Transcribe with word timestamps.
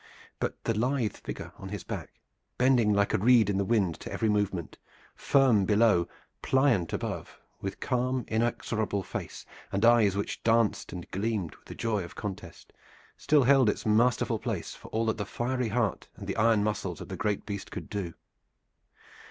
But 0.39 0.63
the 0.63 0.73
lithe 0.73 1.11
figure 1.15 1.51
on 1.59 1.69
his 1.69 1.83
back, 1.83 2.09
bending 2.57 2.91
like 2.91 3.13
a 3.13 3.19
reed 3.19 3.51
in 3.51 3.59
the 3.59 3.63
wind 3.63 3.99
to 3.99 4.11
every 4.11 4.29
movement, 4.29 4.79
firm 5.13 5.63
below, 5.63 6.07
pliant 6.41 6.91
above, 6.91 7.39
with 7.61 7.79
calm 7.79 8.25
inexorable 8.27 9.03
face, 9.03 9.45
and 9.71 9.85
eyes 9.85 10.17
which 10.17 10.41
danced 10.41 10.91
and 10.91 11.07
gleamed 11.11 11.53
with 11.55 11.65
the 11.67 11.75
joy 11.75 12.03
of 12.03 12.15
contest, 12.15 12.73
still 13.15 13.43
held 13.43 13.69
its 13.69 13.85
masterful 13.85 14.39
place 14.39 14.73
for 14.73 14.87
all 14.87 15.05
that 15.05 15.19
the 15.19 15.23
fiery 15.23 15.69
heart 15.69 16.07
and 16.15 16.25
the 16.25 16.35
iron 16.35 16.63
muscles 16.63 16.99
of 16.99 17.07
the 17.09 17.15
great 17.15 17.45
beast 17.45 17.69
could 17.69 17.87
do. 17.87 18.15